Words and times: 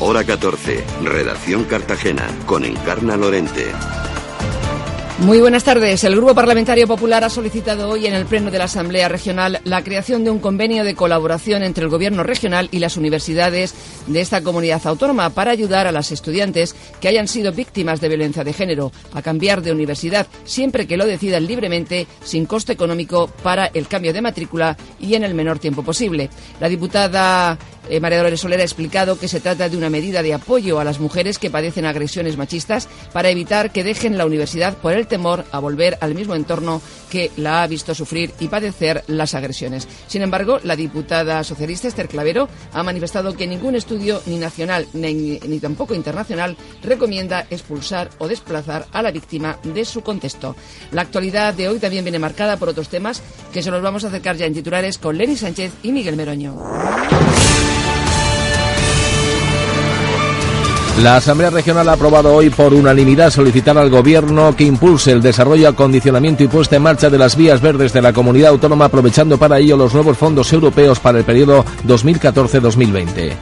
Hora 0.00 0.22
14, 0.22 0.84
Redacción 1.02 1.64
Cartagena, 1.64 2.24
con 2.46 2.64
Encarna 2.64 3.16
Lorente. 3.16 3.66
Muy 5.18 5.40
buenas 5.40 5.64
tardes. 5.64 6.04
El 6.04 6.14
Grupo 6.14 6.36
Parlamentario 6.36 6.86
Popular 6.86 7.24
ha 7.24 7.28
solicitado 7.28 7.88
hoy 7.88 8.06
en 8.06 8.14
el 8.14 8.24
Pleno 8.24 8.52
de 8.52 8.58
la 8.58 8.64
Asamblea 8.66 9.08
Regional 9.08 9.60
la 9.64 9.82
creación 9.82 10.22
de 10.22 10.30
un 10.30 10.38
convenio 10.38 10.84
de 10.84 10.94
colaboración 10.94 11.64
entre 11.64 11.82
el 11.82 11.90
Gobierno 11.90 12.22
regional 12.22 12.68
y 12.70 12.78
las 12.78 12.96
universidades 12.96 13.74
de 14.06 14.20
esta 14.20 14.40
comunidad 14.40 14.86
autónoma 14.86 15.30
para 15.30 15.50
ayudar 15.50 15.88
a 15.88 15.92
las 15.92 16.12
estudiantes 16.12 16.76
que 17.00 17.08
hayan 17.08 17.26
sido 17.26 17.50
víctimas 17.50 18.00
de 18.00 18.08
violencia 18.08 18.44
de 18.44 18.52
género 18.52 18.92
a 19.12 19.20
cambiar 19.20 19.62
de 19.62 19.72
universidad 19.72 20.28
siempre 20.44 20.86
que 20.86 20.96
lo 20.96 21.06
decidan 21.06 21.48
libremente, 21.48 22.06
sin 22.22 22.46
coste 22.46 22.72
económico 22.72 23.26
para 23.42 23.66
el 23.66 23.88
cambio 23.88 24.12
de 24.12 24.22
matrícula 24.22 24.76
y 25.00 25.14
en 25.14 25.24
el 25.24 25.34
menor 25.34 25.58
tiempo 25.58 25.82
posible. 25.82 26.30
La 26.60 26.68
diputada 26.68 27.58
eh, 27.88 28.00
María 28.00 28.18
Dolores 28.18 28.40
Soler 28.40 28.60
ha 28.60 28.64
explicado 28.64 29.18
que 29.18 29.28
se 29.28 29.40
trata 29.40 29.68
de 29.68 29.76
una 29.76 29.90
medida 29.90 30.22
de 30.22 30.34
apoyo 30.34 30.80
a 30.80 30.84
las 30.84 31.00
mujeres 31.00 31.38
que 31.38 31.50
padecen 31.50 31.86
agresiones 31.86 32.36
machistas 32.36 32.88
para 33.12 33.30
evitar 33.30 33.72
que 33.72 33.84
dejen 33.84 34.18
la 34.18 34.26
universidad 34.26 34.76
por 34.76 34.92
el 34.92 35.06
temor 35.06 35.44
a 35.52 35.58
volver 35.58 35.98
al 36.00 36.14
mismo 36.14 36.34
entorno 36.34 36.80
que 37.10 37.30
la 37.36 37.62
ha 37.62 37.66
visto 37.66 37.94
sufrir 37.94 38.32
y 38.40 38.48
padecer 38.48 39.04
las 39.06 39.34
agresiones. 39.34 39.88
Sin 40.06 40.22
embargo, 40.22 40.60
la 40.62 40.76
diputada 40.76 41.42
socialista 41.44 41.88
Esther 41.88 42.08
Clavero 42.08 42.48
ha 42.72 42.82
manifestado 42.82 43.34
que 43.34 43.46
ningún 43.46 43.74
estudio, 43.74 44.20
ni 44.26 44.36
nacional 44.36 44.86
ni, 44.92 45.12
ni 45.12 45.60
tampoco 45.60 45.94
internacional, 45.94 46.56
recomienda 46.82 47.46
expulsar 47.50 48.10
o 48.18 48.28
desplazar 48.28 48.86
a 48.92 49.02
la 49.02 49.10
víctima 49.10 49.58
de 49.62 49.84
su 49.84 50.02
contexto. 50.02 50.56
La 50.92 51.02
actualidad 51.02 51.54
de 51.54 51.68
hoy 51.68 51.78
también 51.78 52.04
viene 52.04 52.18
marcada 52.18 52.56
por 52.56 52.68
otros 52.68 52.88
temas 52.88 53.22
que 53.52 53.62
se 53.62 53.70
los 53.70 53.82
vamos 53.82 54.04
a 54.04 54.08
acercar 54.08 54.36
ya 54.36 54.46
en 54.46 54.54
titulares 54.54 54.98
con 54.98 55.16
Lenny 55.16 55.36
Sánchez 55.36 55.72
y 55.82 55.92
Miguel 55.92 56.16
Meroño. 56.16 56.56
La 61.02 61.16
Asamblea 61.16 61.50
Regional 61.50 61.88
ha 61.88 61.92
aprobado 61.92 62.34
hoy 62.34 62.50
por 62.50 62.74
unanimidad 62.74 63.30
solicitar 63.30 63.78
al 63.78 63.88
Gobierno 63.88 64.56
que 64.56 64.64
impulse 64.64 65.12
el 65.12 65.22
desarrollo, 65.22 65.68
acondicionamiento 65.68 66.42
y 66.42 66.48
puesta 66.48 66.74
en 66.74 66.82
marcha 66.82 67.08
de 67.08 67.18
las 67.18 67.36
vías 67.36 67.60
verdes 67.60 67.92
de 67.92 68.02
la 68.02 68.12
comunidad 68.12 68.50
autónoma, 68.50 68.86
aprovechando 68.86 69.38
para 69.38 69.60
ello 69.60 69.76
los 69.76 69.94
nuevos 69.94 70.18
fondos 70.18 70.52
europeos 70.52 70.98
para 70.98 71.18
el 71.18 71.24
periodo 71.24 71.64
2014-2020. 71.86 73.32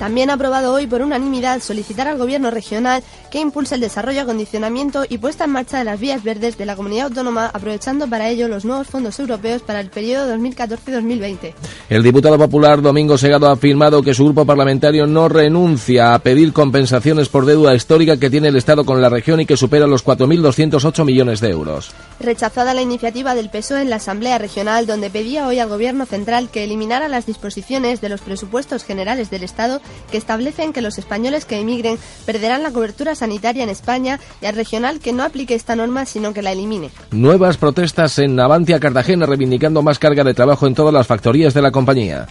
También 0.00 0.30
ha 0.30 0.32
aprobado 0.32 0.74
hoy 0.74 0.88
por 0.88 1.02
unanimidad 1.02 1.60
solicitar 1.60 2.08
al 2.08 2.18
Gobierno 2.18 2.50
regional 2.50 3.04
que 3.32 3.40
impulse 3.40 3.76
el 3.76 3.80
desarrollo, 3.80 4.20
acondicionamiento 4.20 5.04
y 5.08 5.16
puesta 5.16 5.44
en 5.44 5.52
marcha 5.52 5.78
de 5.78 5.84
las 5.84 5.98
vías 5.98 6.22
verdes 6.22 6.58
de 6.58 6.66
la 6.66 6.76
comunidad 6.76 7.06
autónoma, 7.06 7.46
aprovechando 7.46 8.06
para 8.06 8.28
ello 8.28 8.46
los 8.46 8.66
nuevos 8.66 8.88
fondos 8.88 9.18
europeos 9.18 9.62
para 9.62 9.80
el 9.80 9.88
periodo 9.88 10.36
2014-2020. 10.36 11.54
El 11.88 12.02
diputado 12.02 12.36
popular 12.36 12.82
Domingo 12.82 13.16
Segado 13.16 13.48
ha 13.48 13.52
afirmado 13.52 14.02
que 14.02 14.12
su 14.12 14.24
grupo 14.24 14.44
parlamentario 14.44 15.06
no 15.06 15.30
renuncia 15.30 16.12
a 16.12 16.18
pedir 16.18 16.52
compensaciones 16.52 17.30
por 17.30 17.46
deuda 17.46 17.74
histórica 17.74 18.18
que 18.18 18.28
tiene 18.28 18.48
el 18.48 18.56
Estado 18.56 18.84
con 18.84 19.00
la 19.00 19.08
región 19.08 19.40
y 19.40 19.46
que 19.46 19.56
supera 19.56 19.86
los 19.86 20.04
4.208 20.04 21.02
millones 21.06 21.40
de 21.40 21.48
euros. 21.48 21.90
Rechazada 22.20 22.74
la 22.74 22.82
iniciativa 22.82 23.34
del 23.34 23.48
PSOE 23.48 23.80
en 23.80 23.88
la 23.88 23.96
Asamblea 23.96 24.36
Regional, 24.36 24.86
donde 24.86 25.08
pedía 25.08 25.46
hoy 25.46 25.58
al 25.58 25.70
Gobierno 25.70 26.04
central 26.04 26.50
que 26.50 26.64
eliminara 26.64 27.08
las 27.08 27.24
disposiciones 27.24 28.02
de 28.02 28.10
los 28.10 28.20
presupuestos 28.20 28.84
generales 28.84 29.30
del 29.30 29.42
Estado 29.42 29.80
que 30.10 30.18
establecen 30.18 30.74
que 30.74 30.82
los 30.82 30.98
españoles 30.98 31.46
que 31.46 31.58
emigren 31.58 31.98
perderán 32.26 32.62
la 32.62 32.72
cobertura 32.72 33.14
sanitaria 33.22 33.62
en 33.62 33.70
España 33.70 34.18
y 34.40 34.46
al 34.46 34.56
regional 34.56 34.98
que 34.98 35.12
no 35.12 35.22
aplique 35.22 35.54
esta 35.54 35.76
norma 35.76 36.06
sino 36.06 36.34
que 36.34 36.42
la 36.42 36.50
elimine. 36.50 36.90
Nuevas 37.12 37.56
protestas 37.56 38.18
en 38.18 38.34
Navantia, 38.34 38.80
Cartagena, 38.80 39.26
reivindicando 39.26 39.80
más 39.80 40.00
carga 40.00 40.24
de 40.24 40.34
trabajo 40.34 40.66
en 40.66 40.74
todas 40.74 40.92
las 40.92 41.06
factorías 41.06 41.54
de 41.54 41.62
la 41.62 41.70
compañía. 41.70 42.26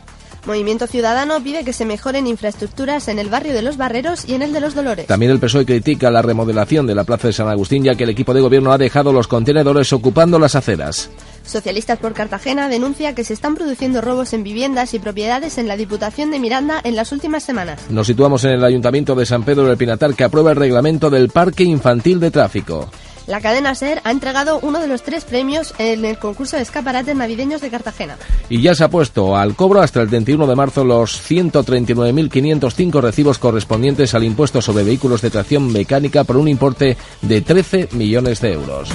Movimiento 0.46 0.88
Ciudadano 0.88 1.42
pide 1.42 1.64
que 1.64 1.72
se 1.72 1.86
mejoren 1.86 2.28
infraestructuras 2.28 3.08
en 3.08 3.20
el 3.20 3.30
barrio 3.30 3.54
de 3.54 3.62
Los 3.62 3.78
Barreros 3.78 4.28
y 4.28 4.34
en 4.34 4.42
el 4.42 4.52
de 4.52 4.60
Los 4.60 4.74
Dolores. 4.74 5.06
También 5.06 5.32
el 5.32 5.40
PSOE 5.40 5.66
critica 5.66 6.10
la 6.10 6.24
remodelación 6.24 6.88
de 6.88 6.96
la 6.96 7.04
Plaza 7.04 7.28
de 7.28 7.34
San 7.34 7.48
Agustín 7.48 7.84
ya 7.84 7.96
que 7.96 8.04
el 8.04 8.10
equipo 8.10 8.34
de 8.34 8.42
gobierno 8.42 8.74
ha 8.74 8.78
dejado 8.78 9.14
los 9.14 9.28
contenedores 9.28 9.94
ocupando 9.94 10.40
las 10.40 10.56
aceras. 10.56 11.10
Socialistas 11.44 12.00
por 12.00 12.14
Cartagena 12.14 12.70
denuncia 12.70 13.16
que 13.16 13.24
se 13.24 13.34
están 13.34 13.56
produciendo 13.56 14.02
robos 14.02 14.34
en 14.34 14.44
viviendas 14.44 14.94
y 14.94 15.00
propiedades 15.00 15.58
en 15.58 15.68
la 15.68 15.78
Diputación 15.78 16.32
de 16.32 16.40
Miranda 16.40 16.80
en 16.84 16.96
las 16.96 17.12
últimas 17.12 17.44
semanas. 17.44 17.90
Nos 17.90 18.08
situamos 18.08 18.44
en 18.44 18.52
el 18.52 18.64
Ayuntamiento 18.64 19.16
de 19.16 19.26
San 19.26 19.44
Pedro 19.44 19.66
del 19.66 19.78
Pinatar 19.78 20.14
que 20.14 20.24
aprueba 20.24 20.52
el 20.52 20.58
reglamento 20.58 21.10
del 21.10 21.30
Parque 21.30 21.64
Infantil 21.64 22.20
de 22.20 22.32
Tráfico. 22.32 22.90
La 23.28 23.40
cadena 23.40 23.76
SER 23.76 24.02
ha 24.04 24.12
entregado 24.12 24.60
uno 24.62 24.80
de 24.80 24.88
los 24.88 25.04
tres 25.04 25.26
premios 25.26 25.74
en 25.78 26.04
el 26.06 26.18
concurso 26.18 26.58
de 26.58 26.64
escaparates 26.64 27.16
navideños 27.16 27.62
de 27.62 27.70
Cartagena. 27.70 28.18
Y 28.50 28.62
ya 28.62 28.74
se 28.74 28.84
ha 28.84 28.90
puesto 28.90 29.38
al 29.38 29.56
cobro 29.56 29.82
hasta 29.82 30.02
el 30.02 30.10
31 30.10 30.48
de 30.48 30.56
marzo 30.56 30.84
los 30.84 31.22
139.505 31.30 33.00
recibos 33.00 33.38
correspondientes 33.38 34.16
al 34.16 34.24
impuesto 34.24 34.62
sobre 34.62 34.84
vehículos 34.84 35.22
de 35.22 35.30
tracción 35.30 35.72
mecánica 35.72 36.24
por 36.24 36.38
un 36.38 36.48
importe 36.48 36.98
de 37.22 37.42
13 37.42 37.90
millones 37.94 38.42
de 38.42 38.54
euros. 38.54 38.90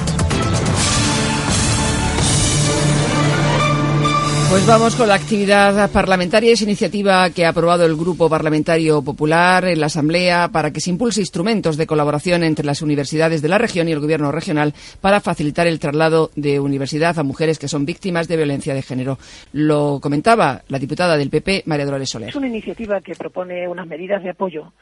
Pues 4.48 4.64
vamos 4.64 4.94
con 4.94 5.08
la 5.08 5.16
actividad 5.16 5.90
parlamentaria. 5.90 6.52
Es 6.52 6.62
iniciativa 6.62 7.28
que 7.30 7.44
ha 7.44 7.48
aprobado 7.48 7.84
el 7.84 7.96
Grupo 7.96 8.30
Parlamentario 8.30 9.02
Popular 9.02 9.64
en 9.64 9.80
la 9.80 9.86
Asamblea 9.86 10.48
para 10.52 10.70
que 10.70 10.80
se 10.80 10.90
impulse 10.90 11.20
instrumentos 11.20 11.76
de 11.76 11.86
colaboración 11.86 12.44
entre 12.44 12.64
las 12.64 12.80
universidades 12.80 13.42
de 13.42 13.48
la 13.48 13.58
región 13.58 13.88
y 13.88 13.92
el 13.92 13.98
Gobierno 13.98 14.30
regional 14.30 14.72
para 15.00 15.20
facilitar 15.20 15.66
el 15.66 15.80
traslado 15.80 16.30
de 16.36 16.60
universidad 16.60 17.18
a 17.18 17.24
mujeres 17.24 17.58
que 17.58 17.66
son 17.66 17.84
víctimas 17.84 18.28
de 18.28 18.36
violencia 18.36 18.72
de 18.72 18.82
género. 18.82 19.18
Lo 19.52 19.98
comentaba 20.00 20.62
la 20.68 20.78
diputada 20.78 21.16
del 21.16 21.28
PP, 21.28 21.64
María 21.66 21.84
Dolores 21.84 22.08
Soler. 22.08 22.28
Es 22.28 22.36
una 22.36 22.48
iniciativa 22.48 23.00
que 23.00 23.16
propone 23.16 23.66
unas 23.66 23.88
medidas 23.88 24.22
de 24.22 24.30
apoyo 24.30 24.72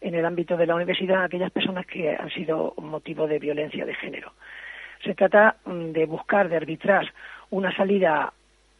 en 0.00 0.16
el 0.16 0.26
ámbito 0.26 0.56
de 0.56 0.66
la 0.66 0.74
universidad 0.74 1.22
a 1.22 1.24
aquellas 1.26 1.52
personas 1.52 1.86
que 1.86 2.10
han 2.10 2.30
sido 2.30 2.74
motivo 2.78 3.28
de 3.28 3.38
violencia 3.38 3.86
de 3.86 3.94
género. 3.94 4.32
Se 5.04 5.14
trata 5.14 5.56
mm, 5.64 5.92
de 5.92 6.06
buscar, 6.06 6.48
de 6.48 6.56
arbitrar 6.56 7.12
una 7.50 7.74
salida 7.76 8.32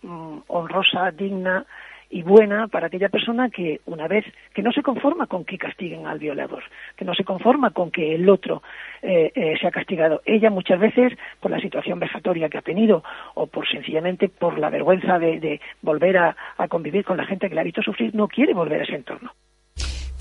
mm, 0.03 0.39
honrosa, 0.49 1.11
digna 1.11 1.65
y 2.13 2.23
buena 2.23 2.69
para 2.69 2.89
aquella 2.89 3.09
persona 3.09 3.49
que 3.49 3.81
una 3.87 4.07
vez 4.07 4.25
que 4.53 4.63
no 4.63 4.71
se 4.71 4.83
conforma 4.83 5.27
con 5.27 5.47
que 5.47 5.57
castiguen 5.57 6.07
al 6.07 6.19
violador, 6.19 6.63
que 6.95 7.07
no 7.07 7.15
se 7.15 7.25
conforma 7.25 7.71
con 7.71 7.91
que 7.91 8.15
el 8.15 8.29
otro 8.29 8.63
eh, 9.01 9.33
eh, 9.35 9.55
sea 9.59 9.71
castigado. 9.71 10.21
Ella 10.27 10.51
muchas 10.51 10.79
veces 10.79 11.15
por 11.41 11.51
la 11.51 11.59
situación 11.59 11.99
vejatoria 11.99 12.51
que 12.51 12.59
ha 12.59 12.63
tenido 12.63 13.03
o 13.35 13.47
por 13.47 13.67
sencillamente 13.67 14.29
por 14.29 14.59
la 14.59 14.69
vergüenza 14.69 15.19
de, 15.19 15.41
de 15.41 15.61
volver 15.81 16.19
a, 16.19 16.37
a 16.59 16.69
convivir 16.69 17.03
con 17.05 17.17
la 17.17 17.25
gente 17.25 17.49
que 17.49 17.55
la 17.55 17.63
ha 17.63 17.65
visto 17.65 17.83
sufrir 17.83 18.15
no 18.15 18.29
quiere 18.29 18.53
volver 18.53 18.81
a 18.83 18.85
ese 18.85 18.97
entorno. 18.97 19.33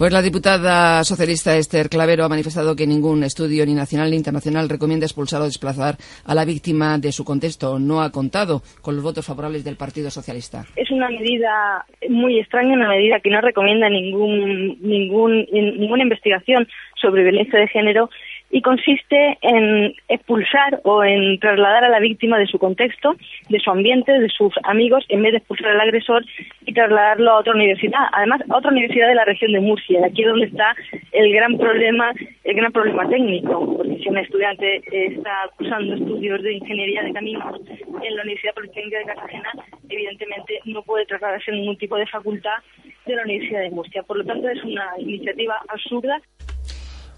Pues 0.01 0.13
la 0.13 0.23
diputada 0.23 1.03
socialista 1.03 1.55
Esther 1.55 1.87
Clavero 1.87 2.25
ha 2.25 2.27
manifestado 2.27 2.75
que 2.75 2.87
ningún 2.87 3.23
estudio, 3.23 3.63
ni 3.67 3.75
nacional 3.75 4.09
ni 4.09 4.17
internacional, 4.17 4.67
recomienda 4.67 5.05
expulsar 5.05 5.43
o 5.43 5.45
desplazar 5.45 5.93
a 6.25 6.33
la 6.33 6.43
víctima 6.43 6.97
de 6.97 7.11
su 7.11 7.23
contexto. 7.23 7.77
No 7.77 8.01
ha 8.01 8.11
contado 8.11 8.63
con 8.81 8.95
los 8.95 9.03
votos 9.03 9.23
favorables 9.23 9.63
del 9.63 9.77
Partido 9.77 10.09
Socialista. 10.09 10.65
Es 10.75 10.89
una 10.89 11.07
medida 11.07 11.85
muy 12.09 12.39
extraña, 12.39 12.73
una 12.73 12.89
medida 12.89 13.19
que 13.19 13.29
no 13.29 13.41
recomienda 13.41 13.89
ningún, 13.89 14.75
ningún, 14.81 15.45
ninguna 15.51 16.01
investigación 16.01 16.67
sobre 16.99 17.21
violencia 17.21 17.59
de 17.59 17.67
género 17.67 18.09
y 18.51 18.61
consiste 18.61 19.37
en 19.41 19.93
expulsar 20.09 20.81
o 20.83 21.03
en 21.03 21.39
trasladar 21.39 21.85
a 21.85 21.89
la 21.89 21.99
víctima 21.99 22.37
de 22.37 22.47
su 22.47 22.59
contexto, 22.59 23.15
de 23.49 23.59
su 23.59 23.71
ambiente, 23.71 24.11
de 24.11 24.29
sus 24.29 24.53
amigos, 24.63 25.05
en 25.09 25.21
vez 25.21 25.31
de 25.31 25.37
expulsar 25.37 25.69
al 25.69 25.81
agresor 25.81 26.25
y 26.65 26.73
trasladarlo 26.73 27.31
a 27.31 27.39
otra 27.39 27.53
universidad, 27.53 28.01
además 28.11 28.41
a 28.49 28.57
otra 28.57 28.71
universidad 28.71 29.07
de 29.07 29.15
la 29.15 29.25
región 29.25 29.53
de 29.53 29.61
Murcia. 29.61 30.05
Aquí 30.05 30.21
es 30.21 30.27
donde 30.27 30.47
está 30.47 30.75
el 31.13 31.31
gran 31.33 31.57
problema, 31.57 32.11
el 32.43 32.55
gran 32.55 32.71
problema 32.71 33.07
técnico, 33.07 33.77
porque 33.77 33.97
si 33.97 34.09
un 34.09 34.17
estudiante 34.17 34.81
está 34.91 35.49
cursando 35.57 35.95
estudios 35.95 36.41
de 36.43 36.53
ingeniería 36.53 37.03
de 37.03 37.13
caminos 37.13 37.61
en 38.03 38.15
la 38.15 38.23
Universidad 38.23 38.53
Politécnica 38.53 38.99
de 38.99 39.05
Cartagena, 39.05 39.51
evidentemente 39.89 40.59
no 40.65 40.81
puede 40.83 41.05
trasladarse 41.05 41.51
en 41.51 41.57
ningún 41.57 41.77
tipo 41.77 41.95
de 41.95 42.07
facultad 42.07 42.59
de 43.05 43.15
la 43.15 43.23
Universidad 43.23 43.61
de 43.61 43.71
Murcia. 43.71 44.03
Por 44.03 44.17
lo 44.17 44.25
tanto, 44.25 44.47
es 44.49 44.63
una 44.63 44.91
iniciativa 44.99 45.55
absurda 45.69 46.21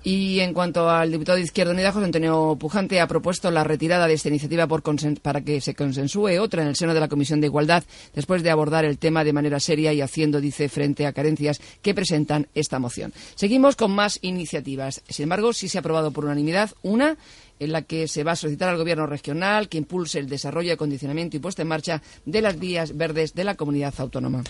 Y 0.05 0.41
en 0.41 0.53
cuanto 0.53 0.89
al 0.89 1.11
diputado 1.11 1.38
de 1.38 1.45
Izquierda 1.45 1.71
Unida, 1.71 1.94
José 1.94 2.05
Antonio 2.05 2.57
Pujante 2.59 3.00
ha 3.00 3.07
propuesto 3.07 3.50
la 3.51 3.63
retirada 3.63 4.05
de 4.05 4.15
esta 4.15 4.27
iniciativa 4.27 4.67
para 4.67 5.41
que 5.41 5.61
se 5.61 5.75
consensúe 5.75 6.39
otra 6.41 6.61
en 6.61 6.67
el 6.67 6.75
seno 6.75 6.94
de 6.94 7.00
la 7.00 7.07
Comisión 7.07 7.39
de 7.39 7.47
Igualdad, 7.47 7.85
después 8.13 8.44
de 8.44 8.50
abordar 8.50 8.83
el 8.83 8.97
tema 8.97 9.23
de 9.23 9.31
manera 9.31 9.61
seria 9.61 9.94
y 9.94 10.01
haciendo, 10.01 10.41
dice, 10.41 10.67
frente 10.67 11.05
a 11.05 11.13
carencias 11.13 11.61
que 11.81 11.94
presentan 11.94 12.47
esta 12.53 12.79
moción. 12.79 13.13
Seguimos 13.35 13.77
con 13.77 13.91
más 13.91 14.19
iniciativas. 14.21 15.01
Sin 15.07 15.23
embargo, 15.23 15.53
sí 15.53 15.69
se 15.69 15.77
ha 15.77 15.79
aprobado 15.79 16.11
por 16.11 16.25
unanimidad 16.25 16.71
una 16.81 17.17
en 17.59 17.71
la 17.71 17.83
que 17.83 18.09
se 18.09 18.25
va 18.25 18.33
a 18.33 18.35
solicitar 18.35 18.69
al 18.69 18.77
Gobierno 18.77 19.06
regional 19.06 19.69
que 19.69 19.77
impulse 19.77 20.19
el 20.19 20.27
desarrollo, 20.27 20.73
acondicionamiento 20.73 21.38
y 21.38 21.39
puesta 21.39 21.61
en 21.61 21.69
marcha 21.69 22.01
de 22.25 22.41
las 22.41 22.59
vías 22.59 22.97
verdes 22.97 23.33
de 23.33 23.45
la 23.45 23.56
comunidad 23.56 23.94
autónoma. 23.99 24.44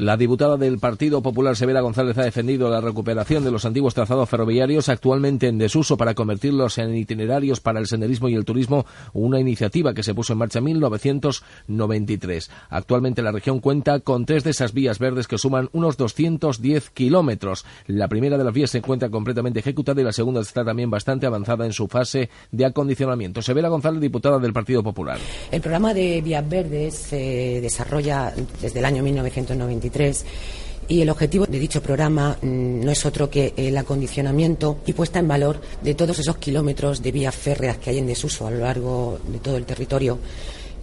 La 0.00 0.16
diputada 0.16 0.56
del 0.56 0.78
Partido 0.78 1.20
Popular, 1.20 1.54
Severa 1.56 1.82
González, 1.82 2.16
ha 2.16 2.22
defendido 2.22 2.70
la 2.70 2.80
recuperación 2.80 3.44
de 3.44 3.50
los 3.50 3.66
antiguos 3.66 3.92
trazados 3.92 4.30
ferroviarios 4.30 4.88
actualmente 4.88 5.46
en 5.46 5.58
desuso 5.58 5.98
para 5.98 6.14
convertirlos 6.14 6.78
en 6.78 6.96
itinerarios 6.96 7.60
para 7.60 7.80
el 7.80 7.86
senderismo 7.86 8.30
y 8.30 8.34
el 8.34 8.46
turismo, 8.46 8.86
una 9.12 9.38
iniciativa 9.40 9.92
que 9.92 10.02
se 10.02 10.14
puso 10.14 10.32
en 10.32 10.38
marcha 10.38 10.60
en 10.60 10.64
1993. 10.64 12.50
Actualmente 12.70 13.20
la 13.20 13.30
región 13.30 13.60
cuenta 13.60 14.00
con 14.00 14.24
tres 14.24 14.42
de 14.42 14.52
esas 14.52 14.72
vías 14.72 14.98
verdes 14.98 15.28
que 15.28 15.36
suman 15.36 15.68
unos 15.74 15.98
210 15.98 16.88
kilómetros. 16.88 17.66
La 17.86 18.08
primera 18.08 18.38
de 18.38 18.44
las 18.44 18.54
vías 18.54 18.70
se 18.70 18.78
encuentra 18.78 19.10
completamente 19.10 19.60
ejecutada 19.60 20.00
y 20.00 20.04
la 20.04 20.14
segunda 20.14 20.40
está 20.40 20.64
también 20.64 20.88
bastante 20.88 21.26
avanzada 21.26 21.66
en 21.66 21.74
su 21.74 21.88
fase 21.88 22.30
de 22.52 22.64
acondicionamiento. 22.64 23.42
Severa 23.42 23.68
González, 23.68 24.00
diputada 24.00 24.38
del 24.38 24.54
Partido 24.54 24.82
Popular. 24.82 25.18
El 25.50 25.60
programa 25.60 25.92
de 25.92 26.22
vías 26.22 26.48
verdes 26.48 26.94
se 26.94 27.60
desarrolla 27.60 28.32
desde 28.62 28.78
el 28.78 28.86
año 28.86 29.02
1993 29.02 29.89
y 30.90 31.02
el 31.02 31.10
objetivo 31.10 31.46
de 31.46 31.58
dicho 31.60 31.80
programa 31.80 32.36
mm, 32.42 32.80
no 32.84 32.90
es 32.90 33.06
otro 33.06 33.30
que 33.30 33.54
el 33.56 33.76
acondicionamiento 33.76 34.78
y 34.86 34.92
puesta 34.92 35.20
en 35.20 35.28
valor 35.28 35.60
de 35.82 35.94
todos 35.94 36.18
esos 36.18 36.36
kilómetros 36.38 37.00
de 37.00 37.12
vías 37.12 37.34
férreas 37.34 37.78
que 37.78 37.90
hay 37.90 37.98
en 37.98 38.08
desuso 38.08 38.46
a 38.46 38.50
lo 38.50 38.58
largo 38.58 39.20
de 39.28 39.38
todo 39.38 39.56
el 39.56 39.64
territorio 39.64 40.18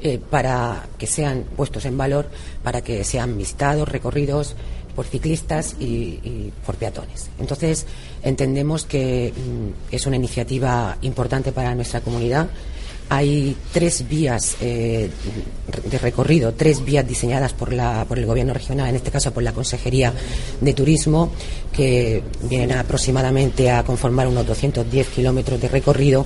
eh, 0.01 0.17
para 0.17 0.87
que 0.97 1.07
sean 1.07 1.43
puestos 1.55 1.83
en 1.85 1.97
valor, 1.97 2.29
para 2.63 2.81
que 2.81 3.03
sean 3.03 3.37
visitados, 3.37 3.89
recorridos 3.89 4.55
por 4.95 5.05
ciclistas 5.05 5.75
y, 5.79 6.51
por 6.65 6.75
peatones. 6.75 7.29
Entonces, 7.37 7.85
entendemos 8.23 8.85
que 8.85 9.33
mm, 9.35 9.93
es 9.93 10.07
una 10.07 10.15
iniciativa 10.15 10.97
importante 11.01 11.51
para 11.51 11.75
nuestra 11.75 12.01
comunidad 12.01 12.47
hay 13.09 13.55
tres 13.71 14.07
vías 14.07 14.57
eh, 14.61 15.09
de 15.89 15.97
recorrido, 15.97 16.53
tres 16.53 16.83
vías 16.83 17.07
diseñadas 17.07 17.53
por, 17.53 17.73
la, 17.73 18.05
por 18.05 18.19
el 18.19 18.25
Gobierno 18.25 18.53
regional, 18.53 18.89
en 18.89 18.95
este 18.95 19.11
caso 19.11 19.31
por 19.31 19.43
la 19.43 19.53
Consejería 19.53 20.13
de 20.59 20.73
Turismo, 20.73 21.31
que 21.71 22.23
vienen 22.43 22.77
aproximadamente 22.77 23.71
a 23.71 23.83
conformar 23.83 24.27
unos 24.27 24.45
210 24.45 25.07
kilómetros 25.07 25.61
de 25.61 25.67
recorrido 25.67 26.25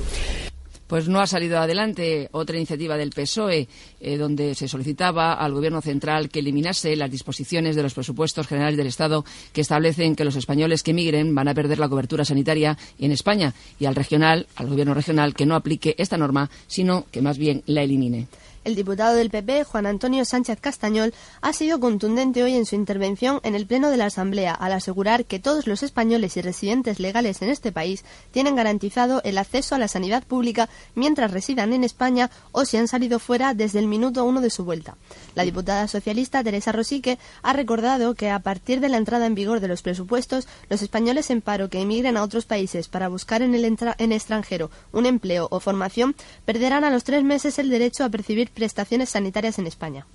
pues 0.91 1.07
no 1.07 1.21
ha 1.21 1.25
salido 1.25 1.57
adelante 1.57 2.27
otra 2.33 2.57
iniciativa 2.57 2.97
del 2.97 3.11
PSOE 3.11 3.69
eh, 4.01 4.17
donde 4.17 4.55
se 4.55 4.67
solicitaba 4.67 5.35
al 5.35 5.53
Gobierno 5.53 5.79
central 5.79 6.27
que 6.27 6.39
eliminase 6.39 6.97
las 6.97 7.09
disposiciones 7.09 7.77
de 7.77 7.83
los 7.83 7.93
presupuestos 7.93 8.45
generales 8.45 8.75
del 8.75 8.87
Estado 8.87 9.23
que 9.53 9.61
establecen 9.61 10.17
que 10.17 10.25
los 10.25 10.35
españoles 10.35 10.83
que 10.83 10.91
emigren 10.91 11.33
van 11.33 11.47
a 11.47 11.53
perder 11.53 11.79
la 11.79 11.87
cobertura 11.87 12.25
sanitaria 12.25 12.77
en 12.99 13.13
España 13.13 13.53
y 13.79 13.85
al 13.85 13.95
regional, 13.95 14.47
al 14.57 14.67
Gobierno 14.67 14.93
regional, 14.93 15.33
que 15.33 15.45
no 15.45 15.55
aplique 15.55 15.95
esta 15.97 16.17
norma, 16.17 16.49
sino 16.67 17.05
que 17.09 17.21
más 17.21 17.37
bien 17.37 17.63
la 17.67 17.83
elimine. 17.83 18.27
El 18.63 18.75
diputado 18.75 19.15
del 19.15 19.31
PP, 19.31 19.63
Juan 19.63 19.87
Antonio 19.87 20.23
Sánchez 20.23 20.59
Castañol, 20.61 21.15
ha 21.41 21.51
sido 21.51 21.79
contundente 21.79 22.43
hoy 22.43 22.55
en 22.55 22.67
su 22.67 22.75
intervención 22.75 23.39
en 23.41 23.55
el 23.55 23.65
Pleno 23.65 23.89
de 23.89 23.97
la 23.97 24.05
Asamblea 24.05 24.53
al 24.53 24.73
asegurar 24.73 25.25
que 25.25 25.39
todos 25.39 25.65
los 25.65 25.81
españoles 25.81 26.37
y 26.37 26.41
residentes 26.41 26.99
legales 26.99 27.41
en 27.41 27.49
este 27.49 27.71
país 27.71 28.05
tienen 28.29 28.55
garantizado 28.55 29.19
el 29.23 29.39
acceso 29.39 29.73
a 29.73 29.79
la 29.79 29.87
sanidad 29.87 30.23
pública 30.23 30.69
mientras 30.93 31.31
residan 31.31 31.73
en 31.73 31.83
España 31.83 32.29
o 32.51 32.65
si 32.65 32.77
han 32.77 32.87
salido 32.87 33.17
fuera 33.17 33.55
desde 33.55 33.79
el 33.79 33.87
minuto 33.87 34.25
uno 34.25 34.41
de 34.41 34.51
su 34.51 34.63
vuelta. 34.63 34.95
La 35.33 35.41
diputada 35.41 35.87
socialista 35.87 36.43
Teresa 36.43 36.71
Rosique 36.71 37.17
ha 37.41 37.53
recordado 37.53 38.13
que 38.13 38.29
a 38.29 38.39
partir 38.39 38.79
de 38.79 38.89
la 38.89 38.97
entrada 38.97 39.25
en 39.25 39.33
vigor 39.33 39.59
de 39.59 39.69
los 39.69 39.81
presupuestos, 39.81 40.47
los 40.69 40.83
españoles 40.83 41.31
en 41.31 41.41
paro 41.41 41.71
que 41.71 41.81
emigren 41.81 42.15
a 42.15 42.21
otros 42.21 42.45
países 42.45 42.89
para 42.89 43.07
buscar 43.07 43.41
en 43.41 43.55
el 43.55 43.65
en 43.65 44.11
extranjero 44.11 44.69
un 44.91 45.07
empleo 45.07 45.47
o 45.49 45.59
formación 45.59 46.15
perderán 46.45 46.83
a 46.83 46.91
los 46.91 47.03
tres 47.03 47.23
meses 47.23 47.57
el 47.57 47.69
derecho 47.69 48.03
a 48.03 48.09
percibir 48.09 48.50
prestaciones 48.53 49.09
sanitarias 49.09 49.59
en 49.59 49.67
España. 49.67 50.05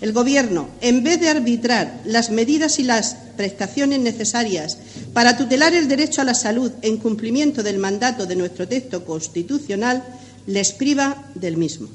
El 0.00 0.12
Gobierno, 0.12 0.68
en 0.80 1.04
vez 1.04 1.20
de 1.20 1.28
arbitrar 1.28 2.00
las 2.04 2.30
medidas 2.30 2.80
y 2.80 2.82
las 2.82 3.14
prestaciones 3.36 4.00
necesarias 4.00 4.76
para 5.12 5.36
tutelar 5.36 5.74
el 5.74 5.86
derecho 5.86 6.20
a 6.20 6.24
la 6.24 6.34
salud 6.34 6.72
en 6.82 6.96
cumplimiento 6.96 7.62
del 7.62 7.78
mandato 7.78 8.26
de 8.26 8.34
nuestro 8.34 8.66
texto 8.66 9.04
constitucional, 9.04 10.02
les 10.48 10.72
priva 10.72 11.24
del 11.36 11.56
mismo. 11.56 11.88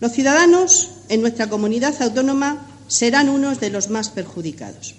Los 0.00 0.12
ciudadanos 0.12 0.90
en 1.08 1.22
nuestra 1.22 1.48
comunidad 1.48 1.94
autónoma 2.02 2.66
serán 2.86 3.30
unos 3.30 3.60
de 3.60 3.70
los 3.70 3.88
más 3.88 4.10
perjudicados, 4.10 4.94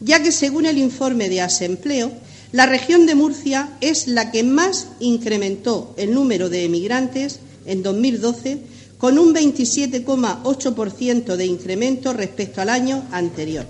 ya 0.00 0.22
que, 0.22 0.30
según 0.30 0.66
el 0.66 0.76
informe 0.76 1.30
de 1.30 1.40
Asempleo, 1.40 2.12
la 2.52 2.66
región 2.66 3.06
de 3.06 3.14
Murcia 3.14 3.70
es 3.80 4.08
la 4.08 4.30
que 4.30 4.42
más 4.42 4.88
incrementó 4.98 5.94
el 5.96 6.12
número 6.12 6.50
de 6.50 6.64
emigrantes 6.64 7.40
en 7.64 7.82
2012 7.82 8.58
con 9.00 9.18
un 9.18 9.34
27,8% 9.34 11.36
de 11.36 11.46
incremento 11.46 12.12
respecto 12.12 12.60
al 12.60 12.68
año 12.68 13.02
anterior. 13.10 13.64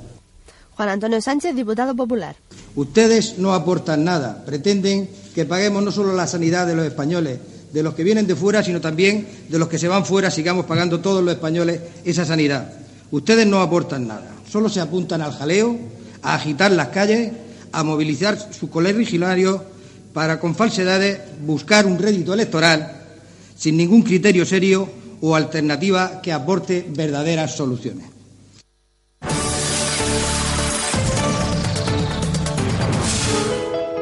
Juan 0.74 0.88
Antonio 0.88 1.20
Sánchez, 1.20 1.54
diputado 1.54 1.94
popular. 1.94 2.34
Ustedes 2.74 3.38
no 3.38 3.54
aportan 3.54 4.02
nada. 4.02 4.44
Pretenden 4.44 5.08
que 5.32 5.44
paguemos 5.44 5.84
no 5.84 5.92
solo 5.92 6.14
la 6.14 6.26
sanidad 6.26 6.66
de 6.66 6.74
los 6.74 6.84
españoles, 6.84 7.38
de 7.72 7.82
los 7.84 7.94
que 7.94 8.02
vienen 8.02 8.26
de 8.26 8.34
fuera, 8.34 8.64
sino 8.64 8.80
también 8.80 9.28
de 9.48 9.58
los 9.58 9.68
que 9.68 9.78
se 9.78 9.86
van 9.86 10.04
fuera, 10.04 10.32
sigamos 10.32 10.66
pagando 10.66 10.98
todos 10.98 11.22
los 11.22 11.32
españoles 11.32 11.80
esa 12.04 12.24
sanidad. 12.24 12.72
Ustedes 13.12 13.46
no 13.46 13.60
aportan 13.60 14.08
nada. 14.08 14.32
Solo 14.50 14.68
se 14.68 14.80
apuntan 14.80 15.22
al 15.22 15.32
jaleo, 15.32 15.78
a 16.22 16.34
agitar 16.34 16.72
las 16.72 16.88
calles, 16.88 17.30
a 17.70 17.84
movilizar 17.84 18.36
su 18.52 18.68
colegio 18.68 19.64
para, 20.12 20.40
con 20.40 20.56
falsedades, 20.56 21.20
buscar 21.46 21.86
un 21.86 21.98
rédito 21.98 22.34
electoral 22.34 22.96
sin 23.56 23.76
ningún 23.76 24.02
criterio 24.02 24.44
serio 24.44 24.99
o 25.20 25.34
alternativa 25.34 26.20
que 26.22 26.32
aporte 26.32 26.86
verdaderas 26.88 27.56
soluciones. 27.56 28.06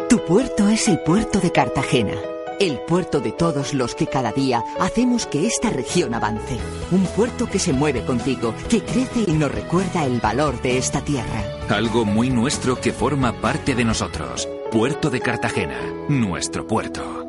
Tu 0.09 0.25
puerto 0.25 0.69
es 0.69 0.88
el 0.88 1.00
puerto 1.00 1.41
de 1.41 1.53
Cartagena. 1.53 2.15
El 2.61 2.81
puerto 2.81 3.20
de 3.20 3.31
todos 3.31 3.73
los 3.73 3.94
que 3.94 4.09
cada 4.09 4.32
día 4.32 4.65
hacemos 4.81 5.26
que 5.26 5.47
esta 5.47 5.70
región 5.70 6.12
avance. 6.12 6.59
Un 6.91 7.05
puerto 7.05 7.47
que 7.47 7.59
se 7.59 7.73
mueve 7.73 8.05
contigo, 8.05 8.53
que 8.69 8.81
crece 8.81 9.25
y 9.26 9.32
nos 9.32 9.53
recuerda 9.53 10.05
el 10.05 10.20
valor 10.20 10.61
de 10.61 10.76
esta 10.76 11.03
tierra. 11.03 11.44
Algo 11.69 12.05
muy 12.05 12.31
nuestro 12.31 12.81
que 12.81 12.93
forma 12.93 13.41
parte 13.41 13.75
de 13.75 13.85
nosotros. 13.85 14.48
Puerto 14.72 15.08
de 15.08 15.20
Cartagena, 15.20 15.79
nuestro 16.08 16.67
puerto. 16.67 17.28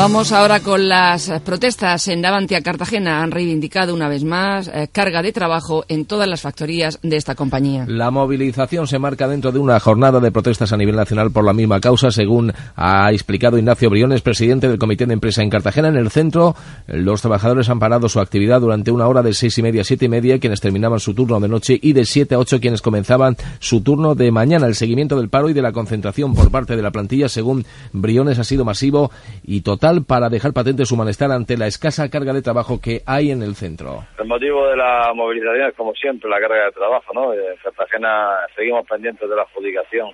Vamos 0.00 0.32
ahora 0.32 0.60
con 0.60 0.88
las 0.88 1.28
protestas 1.44 2.08
en 2.08 2.22
Navantia, 2.22 2.62
Cartagena. 2.62 3.22
Han 3.22 3.30
reivindicado 3.30 3.92
una 3.92 4.08
vez 4.08 4.24
más 4.24 4.66
eh, 4.68 4.88
carga 4.90 5.20
de 5.20 5.30
trabajo 5.30 5.84
en 5.88 6.06
todas 6.06 6.26
las 6.26 6.40
factorías 6.40 6.98
de 7.02 7.18
esta 7.18 7.34
compañía. 7.34 7.84
La 7.86 8.10
movilización 8.10 8.86
se 8.86 8.98
marca 8.98 9.28
dentro 9.28 9.52
de 9.52 9.58
una 9.58 9.78
jornada 9.78 10.18
de 10.18 10.32
protestas 10.32 10.72
a 10.72 10.78
nivel 10.78 10.96
nacional 10.96 11.30
por 11.30 11.44
la 11.44 11.52
misma 11.52 11.80
causa, 11.80 12.10
según 12.10 12.50
ha 12.76 13.12
explicado 13.12 13.58
Ignacio 13.58 13.90
Briones, 13.90 14.22
presidente 14.22 14.68
del 14.68 14.78
Comité 14.78 15.04
de 15.04 15.12
Empresa 15.12 15.42
en 15.42 15.50
Cartagena. 15.50 15.88
En 15.88 15.96
el 15.96 16.10
centro, 16.10 16.56
los 16.86 17.20
trabajadores 17.20 17.68
han 17.68 17.78
parado 17.78 18.08
su 18.08 18.20
actividad 18.20 18.62
durante 18.62 18.90
una 18.90 19.06
hora 19.06 19.22
de 19.22 19.34
seis 19.34 19.58
y 19.58 19.62
media 19.62 19.82
a 19.82 19.84
siete 19.84 20.06
y 20.06 20.08
media, 20.08 20.38
quienes 20.38 20.62
terminaban 20.62 20.98
su 20.98 21.12
turno 21.12 21.38
de 21.40 21.48
noche, 21.48 21.78
y 21.78 21.92
de 21.92 22.06
siete 22.06 22.36
a 22.36 22.38
ocho 22.38 22.58
quienes 22.58 22.80
comenzaban 22.80 23.36
su 23.58 23.82
turno 23.82 24.14
de 24.14 24.30
mañana. 24.32 24.66
El 24.66 24.76
seguimiento 24.76 25.18
del 25.18 25.28
paro 25.28 25.50
y 25.50 25.52
de 25.52 25.60
la 25.60 25.72
concentración 25.72 26.34
por 26.34 26.50
parte 26.50 26.74
de 26.74 26.80
la 26.80 26.90
plantilla, 26.90 27.28
según 27.28 27.66
Briones, 27.92 28.38
ha 28.38 28.44
sido 28.44 28.64
masivo 28.64 29.10
y 29.44 29.60
total 29.60 29.89
para 30.06 30.28
dejar 30.28 30.52
patente 30.52 30.84
su 30.84 30.96
malestar 30.96 31.30
ante 31.30 31.56
la 31.56 31.66
escasa 31.66 32.08
carga 32.10 32.32
de 32.32 32.42
trabajo 32.42 32.80
que 32.80 33.02
hay 33.06 33.30
en 33.30 33.42
el 33.42 33.54
centro. 33.54 34.04
El 34.18 34.26
motivo 34.26 34.68
de 34.68 34.76
la 34.76 35.12
movilización 35.14 35.68
es, 35.68 35.74
como 35.74 35.94
siempre, 35.94 36.30
la 36.30 36.40
carga 36.40 36.66
de 36.66 36.72
trabajo. 36.72 37.12
¿no? 37.12 37.32
En 37.34 37.56
Cartagena 37.62 38.46
seguimos 38.54 38.86
pendientes 38.86 39.28
de 39.28 39.36
la 39.36 39.42
adjudicación, 39.42 40.12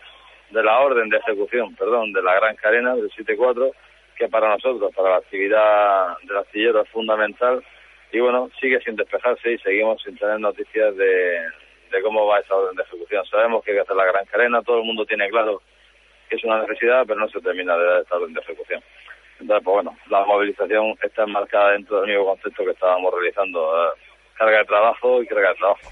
de 0.50 0.62
la 0.62 0.80
orden 0.80 1.08
de 1.08 1.18
ejecución, 1.18 1.74
perdón, 1.74 2.12
de 2.12 2.22
la 2.22 2.34
Gran 2.34 2.56
Cadena 2.56 2.94
del 2.94 3.10
7-4, 3.10 3.70
que 4.16 4.28
para 4.28 4.48
nosotros, 4.48 4.92
para 4.94 5.10
la 5.10 5.16
actividad 5.16 6.16
del 6.24 6.38
astillero 6.38 6.82
es 6.82 6.88
fundamental. 6.90 7.62
Y 8.12 8.20
bueno, 8.20 8.50
sigue 8.60 8.80
sin 8.80 8.96
despejarse 8.96 9.52
y 9.52 9.58
seguimos 9.58 10.02
sin 10.02 10.16
tener 10.16 10.40
noticias 10.40 10.96
de, 10.96 11.40
de 11.90 12.02
cómo 12.02 12.26
va 12.26 12.40
esa 12.40 12.54
orden 12.54 12.76
de 12.76 12.82
ejecución. 12.82 13.24
Sabemos 13.26 13.62
que 13.64 13.72
hay 13.72 13.76
que 13.78 13.82
hacer 13.82 13.96
la 13.96 14.06
Gran 14.06 14.24
Cadena, 14.26 14.62
todo 14.62 14.78
el 14.78 14.84
mundo 14.84 15.04
tiene 15.04 15.28
claro 15.28 15.60
que 16.28 16.36
es 16.36 16.44
una 16.44 16.60
necesidad, 16.60 17.04
pero 17.06 17.20
no 17.20 17.28
se 17.28 17.40
termina 17.40 17.76
de 17.76 17.84
dar 17.84 18.02
esta 18.02 18.16
orden 18.16 18.34
de 18.34 18.40
ejecución. 18.40 18.82
Entonces, 19.40 19.64
pues 19.64 19.74
bueno, 19.74 19.96
la 20.10 20.24
movilización 20.24 20.94
está 21.02 21.24
enmarcada 21.24 21.72
dentro 21.72 22.00
del 22.00 22.10
mismo 22.10 22.26
concepto 22.26 22.64
que 22.64 22.70
estábamos 22.70 23.12
realizando, 23.14 23.60
eh, 23.60 23.88
carga 24.36 24.58
de 24.58 24.64
trabajo 24.64 25.22
y 25.22 25.26
carga 25.26 25.50
de 25.50 25.54
trabajo. 25.56 25.90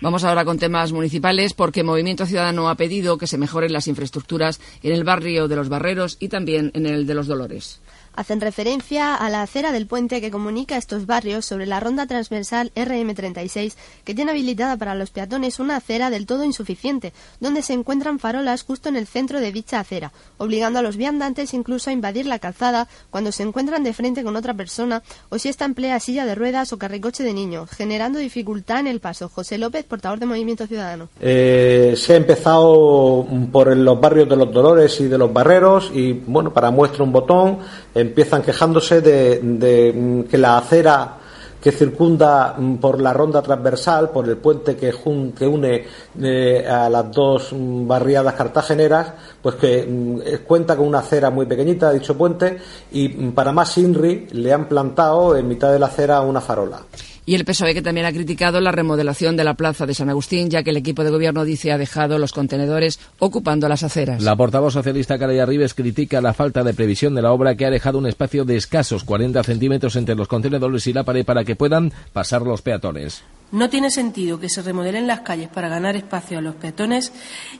Vamos 0.00 0.24
ahora 0.24 0.44
con 0.44 0.58
temas 0.58 0.92
municipales 0.92 1.54
porque 1.54 1.82
Movimiento 1.82 2.26
Ciudadano 2.26 2.68
ha 2.68 2.74
pedido 2.74 3.16
que 3.16 3.26
se 3.26 3.38
mejoren 3.38 3.72
las 3.72 3.88
infraestructuras 3.88 4.60
en 4.82 4.92
el 4.92 5.04
barrio 5.04 5.48
de 5.48 5.56
los 5.56 5.68
Barreros 5.68 6.16
y 6.20 6.28
también 6.28 6.70
en 6.74 6.86
el 6.86 7.06
de 7.06 7.14
los 7.14 7.26
Dolores 7.26 7.80
hacen 8.16 8.40
referencia 8.40 9.14
a 9.14 9.28
la 9.28 9.42
acera 9.42 9.72
del 9.72 9.86
puente 9.86 10.20
que 10.20 10.30
comunica 10.30 10.76
estos 10.76 11.06
barrios 11.06 11.44
sobre 11.44 11.66
la 11.66 11.80
ronda 11.80 12.06
transversal 12.06 12.72
RM36, 12.74 13.74
que 14.04 14.14
tiene 14.14 14.30
habilitada 14.30 14.76
para 14.76 14.94
los 14.94 15.10
peatones 15.10 15.58
una 15.58 15.76
acera 15.76 16.10
del 16.10 16.26
todo 16.26 16.44
insuficiente, 16.44 17.12
donde 17.40 17.62
se 17.62 17.72
encuentran 17.72 18.18
farolas 18.18 18.62
justo 18.62 18.88
en 18.88 18.96
el 18.96 19.06
centro 19.06 19.40
de 19.40 19.52
dicha 19.52 19.80
acera, 19.80 20.12
obligando 20.38 20.78
a 20.78 20.82
los 20.82 20.96
viandantes 20.96 21.54
incluso 21.54 21.90
a 21.90 21.92
invadir 21.92 22.26
la 22.26 22.38
calzada 22.38 22.88
cuando 23.10 23.32
se 23.32 23.42
encuentran 23.42 23.84
de 23.84 23.92
frente 23.92 24.22
con 24.22 24.36
otra 24.36 24.54
persona 24.54 25.02
o 25.28 25.38
si 25.38 25.48
esta 25.48 25.64
emplea 25.64 26.00
silla 26.00 26.26
de 26.26 26.34
ruedas 26.34 26.72
o 26.72 26.78
carricoche 26.78 27.24
de 27.24 27.32
niño, 27.32 27.66
generando 27.66 28.18
dificultad 28.18 28.80
en 28.80 28.86
el 28.86 29.00
paso. 29.00 29.28
José 29.28 29.58
López, 29.58 29.84
portador 29.84 30.18
de 30.18 30.26
Movimiento 30.26 30.66
Ciudadano. 30.66 31.08
Eh, 31.20 31.94
se 31.96 32.14
ha 32.14 32.16
empezado 32.16 33.26
por 33.50 33.76
los 33.76 34.00
barrios 34.00 34.28
de 34.28 34.36
los 34.36 34.52
Dolores 34.52 35.00
y 35.00 35.08
de 35.08 35.18
los 35.18 35.32
Barreros 35.32 35.90
y, 35.94 36.12
bueno, 36.12 36.52
para 36.52 36.70
muestra 36.70 37.04
un 37.04 37.12
botón, 37.12 37.58
empiezan 38.06 38.42
quejándose 38.42 39.00
de, 39.00 39.92
mm, 39.94 40.22
que 40.22 40.38
la 40.38 40.58
acera 40.58 41.18
que 41.60 41.72
circunda 41.72 42.54
mm, 42.58 42.76
por 42.76 43.00
la 43.00 43.12
ronda 43.12 43.40
transversal, 43.40 44.10
por 44.10 44.28
el 44.28 44.36
puente 44.36 44.76
que, 44.76 44.92
que 45.36 45.46
une 45.46 45.84
eh, 46.20 46.66
a 46.68 46.90
las 46.90 47.10
dos 47.10 47.52
mm, 47.52 47.86
barriadas 47.86 48.34
cartageneras, 48.34 49.12
pues 49.40 49.54
que 49.56 50.42
cuenta 50.46 50.76
con 50.76 50.86
una 50.86 50.98
acera 50.98 51.30
muy 51.30 51.46
pequeñita, 51.46 51.90
dicho 51.92 52.16
puente, 52.16 52.58
y 52.92 53.08
para 53.30 53.52
más 53.52 53.76
INRI 53.78 54.28
le 54.32 54.52
han 54.52 54.68
plantado 54.68 55.36
en 55.36 55.48
mitad 55.48 55.72
de 55.72 55.78
la 55.78 55.86
acera 55.86 56.20
una 56.20 56.40
farola. 56.40 56.80
Y 57.26 57.34
el 57.34 57.44
PSOE 57.44 57.72
que 57.72 57.82
también 57.82 58.06
ha 58.06 58.12
criticado 58.12 58.60
la 58.60 58.70
remodelación 58.70 59.36
de 59.36 59.44
la 59.44 59.54
plaza 59.54 59.86
de 59.86 59.94
San 59.94 60.10
Agustín, 60.10 60.50
ya 60.50 60.62
que 60.62 60.70
el 60.70 60.76
equipo 60.76 61.04
de 61.04 61.10
gobierno 61.10 61.44
dice 61.44 61.72
ha 61.72 61.78
dejado 61.78 62.18
los 62.18 62.32
contenedores 62.32 63.00
ocupando 63.18 63.68
las 63.68 63.82
aceras. 63.82 64.22
La 64.22 64.36
portavoz 64.36 64.74
socialista 64.74 65.18
Caraya 65.18 65.46
Rives 65.46 65.74
critica 65.74 66.20
la 66.20 66.34
falta 66.34 66.62
de 66.62 66.74
previsión 66.74 67.14
de 67.14 67.22
la 67.22 67.32
obra 67.32 67.54
que 67.54 67.64
ha 67.64 67.70
dejado 67.70 67.98
un 67.98 68.06
espacio 68.06 68.44
de 68.44 68.56
escasos 68.56 69.04
40 69.04 69.42
centímetros 69.42 69.96
entre 69.96 70.14
los 70.14 70.28
contenedores 70.28 70.86
y 70.86 70.92
la 70.92 71.04
pared 71.04 71.24
para 71.24 71.44
que 71.44 71.56
puedan 71.56 71.92
pasar 72.12 72.42
los 72.42 72.62
peatones. 72.62 73.22
No 73.52 73.70
tiene 73.70 73.90
sentido 73.90 74.40
que 74.40 74.48
se 74.48 74.62
remodelen 74.62 75.06
las 75.06 75.20
calles 75.20 75.48
para 75.48 75.68
ganar 75.68 75.96
espacio 75.96 76.38
a 76.38 76.42
los 76.42 76.56
peatones 76.56 77.12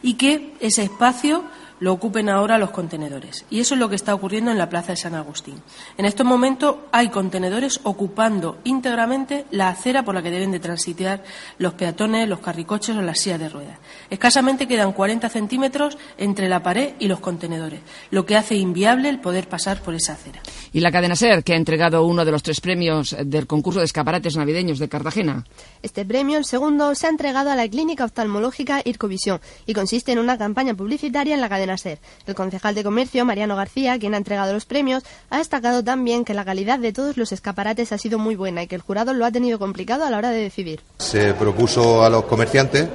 y 0.02 0.14
que 0.14 0.54
ese 0.60 0.82
espacio 0.82 1.44
lo 1.80 1.92
ocupen 1.92 2.28
ahora 2.28 2.58
los 2.58 2.70
contenedores. 2.70 3.44
Y 3.50 3.60
eso 3.60 3.74
es 3.74 3.80
lo 3.80 3.88
que 3.88 3.96
está 3.96 4.14
ocurriendo 4.14 4.50
en 4.50 4.58
la 4.58 4.68
Plaza 4.68 4.92
de 4.92 4.96
San 4.96 5.14
Agustín. 5.14 5.60
En 5.96 6.04
estos 6.04 6.26
momentos 6.26 6.76
hay 6.92 7.08
contenedores 7.08 7.80
ocupando 7.82 8.58
íntegramente 8.64 9.46
la 9.50 9.68
acera 9.68 10.04
por 10.04 10.14
la 10.14 10.22
que 10.22 10.30
deben 10.30 10.52
de 10.52 10.60
transitar 10.60 11.22
los 11.58 11.74
peatones, 11.74 12.28
los 12.28 12.40
carricoches 12.40 12.96
o 12.96 13.02
las 13.02 13.20
sillas 13.20 13.40
de 13.40 13.48
ruedas. 13.48 13.78
Escasamente 14.10 14.68
quedan 14.68 14.92
40 14.92 15.28
centímetros 15.28 15.98
entre 16.18 16.48
la 16.48 16.62
pared 16.62 16.94
y 16.98 17.08
los 17.08 17.20
contenedores, 17.20 17.80
lo 18.10 18.26
que 18.26 18.36
hace 18.36 18.56
inviable 18.56 19.08
el 19.08 19.20
poder 19.20 19.48
pasar 19.48 19.80
por 19.80 19.94
esa 19.94 20.14
acera. 20.14 20.40
Y 20.74 20.80
la 20.80 20.90
cadena 20.90 21.14
SER, 21.14 21.44
que 21.44 21.52
ha 21.52 21.56
entregado 21.56 22.04
uno 22.04 22.24
de 22.24 22.32
los 22.32 22.42
tres 22.42 22.60
premios 22.60 23.14
del 23.24 23.46
concurso 23.46 23.78
de 23.78 23.84
escaparates 23.84 24.36
navideños 24.36 24.80
de 24.80 24.88
Cartagena. 24.88 25.44
Este 25.84 26.04
premio, 26.04 26.36
el 26.36 26.44
segundo, 26.44 26.96
se 26.96 27.06
ha 27.06 27.10
entregado 27.10 27.52
a 27.52 27.54
la 27.54 27.68
clínica 27.68 28.04
oftalmológica 28.04 28.82
Ircovisión 28.84 29.40
y 29.66 29.72
consiste 29.72 30.10
en 30.10 30.18
una 30.18 30.36
campaña 30.36 30.74
publicitaria 30.74 31.32
en 31.32 31.40
la 31.40 31.48
cadena 31.48 31.78
ser. 31.78 32.00
El 32.26 32.34
concejal 32.34 32.74
de 32.74 32.82
comercio, 32.82 33.24
Mariano 33.24 33.54
García, 33.54 33.96
quien 34.00 34.14
ha 34.14 34.16
entregado 34.16 34.52
los 34.52 34.64
premios, 34.64 35.04
ha 35.30 35.38
destacado 35.38 35.84
también 35.84 36.24
que 36.24 36.34
la 36.34 36.44
calidad 36.44 36.80
de 36.80 36.92
todos 36.92 37.16
los 37.16 37.30
escaparates 37.30 37.92
ha 37.92 37.98
sido 37.98 38.18
muy 38.18 38.34
buena 38.34 38.64
y 38.64 38.66
que 38.66 38.74
el 38.74 38.82
jurado 38.82 39.14
lo 39.14 39.24
ha 39.24 39.30
tenido 39.30 39.60
complicado 39.60 40.04
a 40.04 40.10
la 40.10 40.18
hora 40.18 40.30
de 40.30 40.40
decidir. 40.40 40.80
Se 40.98 41.34
propuso 41.34 42.02
a 42.02 42.10
los 42.10 42.24
comerciantes, 42.24 42.88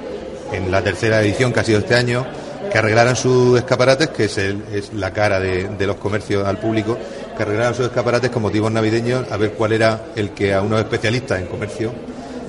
en 0.52 0.70
la 0.70 0.84
tercera 0.84 1.22
edición 1.22 1.50
que 1.50 1.60
ha 1.60 1.64
sido 1.64 1.78
este 1.78 1.94
año, 1.94 2.26
que 2.70 2.78
arreglaran 2.78 3.16
sus 3.16 3.58
escaparates, 3.58 4.08
que 4.08 4.24
es, 4.24 4.92
la 4.94 5.12
cara 5.12 5.40
de, 5.40 5.86
los 5.86 5.96
comercios 5.96 6.46
al 6.46 6.58
público, 6.58 6.96
que 7.40 7.44
arreglaran 7.44 7.74
sus 7.74 7.86
escaparates 7.86 8.28
con 8.28 8.42
motivos 8.42 8.70
navideños, 8.70 9.32
a 9.32 9.38
ver 9.38 9.52
cuál 9.52 9.72
era 9.72 10.12
el 10.14 10.32
que 10.32 10.52
a 10.52 10.60
unos 10.60 10.78
especialistas 10.78 11.40
en 11.40 11.46
comercio, 11.46 11.90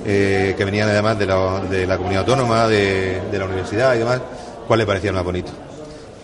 eh, 0.04 0.54
que 0.54 0.64
venían 0.66 0.86
además 0.86 1.18
de 1.18 1.24
la, 1.24 1.96
comunidad 1.96 2.20
autónoma, 2.20 2.68
de, 2.68 3.22
de, 3.32 3.38
la 3.38 3.46
universidad 3.46 3.94
y 3.94 4.00
demás, 4.00 4.20
cuál 4.66 4.80
le 4.80 4.84
parecía 4.84 5.10
más 5.10 5.24
bonito. 5.24 5.50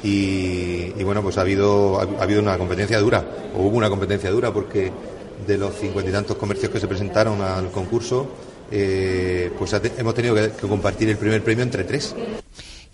Y, 0.02 1.02
bueno, 1.02 1.22
pues 1.22 1.38
ha 1.38 1.40
habido, 1.40 1.98
ha, 1.98 2.22
habido 2.22 2.42
una 2.42 2.58
competencia 2.58 3.00
dura, 3.00 3.24
o 3.56 3.62
hubo 3.62 3.78
una 3.78 3.88
competencia 3.88 4.30
dura, 4.30 4.52
porque 4.52 4.92
de 5.46 5.56
los 5.56 5.74
cincuenta 5.74 6.10
y 6.10 6.12
tantos 6.12 6.36
comercios 6.36 6.70
que 6.70 6.78
se 6.78 6.86
presentaron 6.86 7.40
al 7.40 7.70
concurso, 7.70 8.28
eh, 8.70 9.50
pues 9.58 9.74
hemos 9.96 10.14
tenido 10.14 10.34
que 10.34 10.50
compartir 10.68 11.08
el 11.08 11.16
primer 11.16 11.42
premio 11.42 11.64
entre 11.64 11.84
tres. 11.84 12.14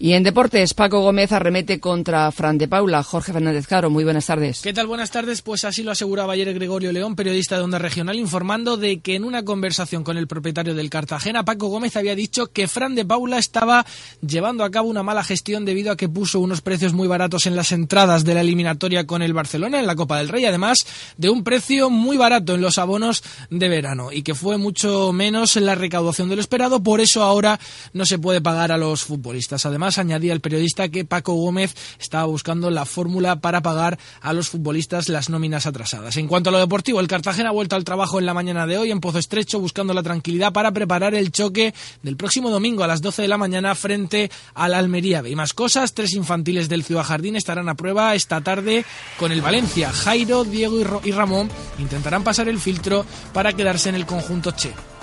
Y 0.04 0.12
en 0.12 0.22
deportes, 0.22 0.74
Paco 0.74 1.00
Gómez 1.00 1.32
arremete 1.32 1.80
contra 1.80 2.30
Fran 2.30 2.58
de 2.58 2.68
Paula. 2.68 3.02
Jorge 3.02 3.32
Fernández 3.32 3.66
Caro, 3.66 3.88
muy 3.88 4.04
buenas 4.04 4.26
tardes. 4.26 4.60
¿Qué 4.60 4.74
tal? 4.74 4.86
Buenas 4.86 5.10
tardes. 5.10 5.40
Pues 5.40 5.64
así 5.64 5.82
lo 5.82 5.92
aseguraba 5.92 6.34
ayer 6.34 6.52
Gregorio 6.52 6.92
León, 6.92 7.16
periodista 7.16 7.56
de 7.56 7.62
Onda 7.62 7.78
Regional, 7.78 8.16
informando 8.16 8.76
de 8.76 9.00
que 9.00 9.14
en 9.14 9.24
una 9.24 9.46
conversación 9.46 10.04
con 10.04 10.18
el 10.18 10.26
propietario 10.26 10.74
del 10.74 10.90
Cartagena, 10.90 11.46
Paco 11.46 11.68
Gómez 11.68 11.96
había 11.96 12.14
dicho 12.14 12.48
que 12.48 12.68
Fran 12.68 12.94
de 12.94 13.06
Paula 13.06 13.38
estaba 13.38 13.86
llevando 14.20 14.62
a 14.62 14.70
cabo 14.70 14.90
una 14.90 15.02
mala 15.02 15.24
gestión 15.24 15.64
debido 15.64 15.90
a 15.90 15.96
que 15.96 16.10
puso 16.10 16.38
unos 16.38 16.60
precios 16.60 16.92
muy 16.92 17.08
baratos 17.08 17.46
en 17.46 17.56
las 17.56 17.72
entradas 17.72 18.26
de 18.26 18.34
la 18.34 18.42
eliminatoria 18.42 19.06
con 19.06 19.22
el 19.22 19.32
Barcelona 19.32 19.80
en 19.80 19.86
la 19.86 19.96
Copa 19.96 20.18
del 20.18 20.28
Rey, 20.28 20.44
además 20.44 20.86
de 21.16 21.30
un 21.30 21.42
precio 21.42 21.88
muy 21.88 22.18
barato 22.18 22.54
en 22.54 22.60
los 22.60 22.76
abonos 22.76 23.24
de 23.48 23.70
verano 23.70 24.12
y 24.12 24.22
que 24.22 24.34
fue 24.34 24.58
mucho 24.58 25.14
menos 25.14 25.56
en 25.56 25.64
la 25.64 25.76
recaudación 25.76 26.28
de 26.28 26.36
lo 26.36 26.42
esperado, 26.42 26.82
por 26.82 27.00
eso 27.00 27.22
ahora 27.22 27.58
no 27.94 28.04
se 28.04 28.18
puede 28.18 28.42
pagar 28.42 28.70
a 28.70 28.76
los 28.76 29.02
futbolistas. 29.02 29.64
Además, 29.64 29.93
añadía 29.98 30.32
el 30.32 30.40
periodista 30.40 30.88
que 30.88 31.04
Paco 31.04 31.34
Gómez 31.34 31.74
estaba 31.98 32.24
buscando 32.24 32.70
la 32.70 32.84
fórmula 32.84 33.40
para 33.40 33.62
pagar 33.62 33.98
a 34.20 34.32
los 34.32 34.48
futbolistas 34.48 35.08
las 35.08 35.30
nóminas 35.30 35.66
atrasadas. 35.66 36.16
En 36.16 36.28
cuanto 36.28 36.50
a 36.50 36.52
lo 36.52 36.58
deportivo, 36.58 37.00
el 37.00 37.08
Cartagena 37.08 37.50
ha 37.50 37.52
vuelto 37.52 37.76
al 37.76 37.84
trabajo 37.84 38.18
en 38.18 38.26
la 38.26 38.34
mañana 38.34 38.66
de 38.66 38.78
hoy 38.78 38.90
en 38.90 39.00
Pozo 39.00 39.18
Estrecho 39.18 39.60
buscando 39.60 39.94
la 39.94 40.02
tranquilidad 40.02 40.52
para 40.52 40.72
preparar 40.72 41.14
el 41.14 41.32
choque 41.32 41.74
del 42.02 42.16
próximo 42.16 42.50
domingo 42.50 42.84
a 42.84 42.86
las 42.86 43.02
12 43.02 43.22
de 43.22 43.28
la 43.28 43.38
mañana 43.38 43.74
frente 43.74 44.30
al 44.54 44.74
Almería 44.74 45.22
Y 45.26 45.36
más 45.36 45.54
cosas, 45.54 45.94
tres 45.94 46.12
infantiles 46.14 46.68
del 46.68 46.84
Ciudad 46.84 47.04
Jardín 47.04 47.36
estarán 47.36 47.68
a 47.68 47.74
prueba 47.74 48.14
esta 48.14 48.40
tarde 48.40 48.84
con 49.18 49.32
el 49.32 49.40
Valencia. 49.40 49.90
Jairo, 49.92 50.44
Diego 50.44 51.00
y 51.04 51.12
Ramón 51.12 51.48
intentarán 51.78 52.24
pasar 52.24 52.48
el 52.48 52.58
filtro 52.58 53.04
para 53.32 53.52
quedarse 53.52 53.88
en 53.88 53.94
el 53.94 54.06
conjunto 54.06 54.52
Che. 54.52 54.93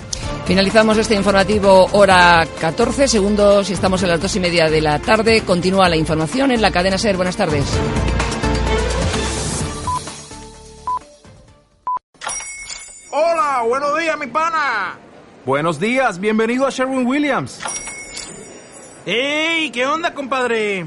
Finalizamos 0.44 0.98
este 0.98 1.14
informativo 1.14 1.88
hora 1.92 2.46
14 2.60 3.08
segundos 3.08 3.70
y 3.70 3.72
estamos 3.72 4.02
en 4.02 4.08
las 4.08 4.20
dos 4.20 4.34
y 4.36 4.40
media 4.40 4.68
de 4.68 4.80
la 4.80 4.98
tarde. 4.98 5.42
Continúa 5.42 5.88
la 5.88 5.96
información 5.96 6.50
en 6.50 6.60
la 6.60 6.70
cadena 6.70 6.98
SER. 6.98 7.16
Buenas 7.16 7.36
tardes. 7.36 7.64
Hola, 13.10 13.62
buenos 13.66 13.98
días, 13.98 14.18
mi 14.18 14.26
pana. 14.26 14.98
Buenos 15.44 15.78
días, 15.80 16.18
bienvenido 16.20 16.66
a 16.66 16.70
Sherwin 16.70 17.06
Williams. 17.06 17.60
¡Ey! 19.04 19.70
¿Qué 19.70 19.86
onda, 19.86 20.14
compadre? 20.14 20.86